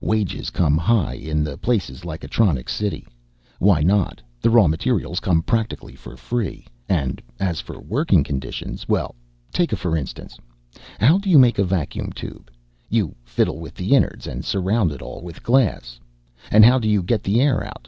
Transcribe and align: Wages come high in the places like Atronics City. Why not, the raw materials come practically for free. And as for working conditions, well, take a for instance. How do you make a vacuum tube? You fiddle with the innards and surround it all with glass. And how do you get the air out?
Wages 0.00 0.48
come 0.48 0.78
high 0.78 1.12
in 1.12 1.44
the 1.44 1.58
places 1.58 2.06
like 2.06 2.22
Atronics 2.24 2.72
City. 2.72 3.06
Why 3.58 3.82
not, 3.82 4.22
the 4.40 4.48
raw 4.48 4.66
materials 4.66 5.20
come 5.20 5.42
practically 5.42 5.94
for 5.94 6.16
free. 6.16 6.66
And 6.88 7.20
as 7.38 7.60
for 7.60 7.78
working 7.78 8.24
conditions, 8.24 8.88
well, 8.88 9.14
take 9.52 9.74
a 9.74 9.76
for 9.76 9.94
instance. 9.94 10.38
How 10.98 11.18
do 11.18 11.28
you 11.28 11.38
make 11.38 11.58
a 11.58 11.64
vacuum 11.64 12.12
tube? 12.14 12.50
You 12.88 13.14
fiddle 13.24 13.60
with 13.60 13.74
the 13.74 13.94
innards 13.94 14.26
and 14.26 14.42
surround 14.42 14.90
it 14.90 15.02
all 15.02 15.20
with 15.20 15.42
glass. 15.42 16.00
And 16.50 16.64
how 16.64 16.78
do 16.78 16.88
you 16.88 17.02
get 17.02 17.22
the 17.22 17.42
air 17.42 17.62
out? 17.62 17.86